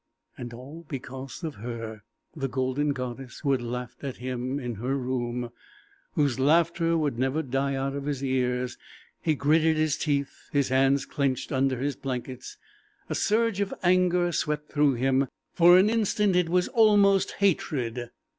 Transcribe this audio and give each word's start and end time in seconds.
And 0.35 0.51
all 0.51 0.83
because 0.89 1.43
of 1.43 1.53
her 1.61 2.01
the 2.35 2.47
golden 2.47 2.89
goddess 2.91 3.41
who 3.41 3.51
had 3.51 3.61
laughed 3.61 4.03
at 4.03 4.17
him 4.17 4.59
in 4.59 4.73
her 4.73 4.97
room, 4.97 5.51
whose 6.13 6.39
laughter 6.39 6.97
would 6.97 7.19
never 7.19 7.43
die 7.43 7.75
out 7.75 7.93
of 7.95 8.05
his 8.05 8.23
ears. 8.23 8.79
He 9.21 9.35
gritted 9.35 9.77
his 9.77 9.97
teeth; 9.97 10.49
his 10.51 10.69
hands 10.69 11.05
clenched 11.05 11.51
under 11.51 11.77
his 11.79 11.95
blankets; 11.95 12.57
a 13.11 13.13
surge 13.13 13.61
of 13.61 13.75
anger 13.83 14.31
swept 14.31 14.71
through 14.71 14.95
him 14.95 15.27
for 15.53 15.77
an 15.77 15.87
instant 15.87 16.35
it 16.35 16.49
was 16.49 16.67
almost 16.69 17.33
hatred. 17.33 18.09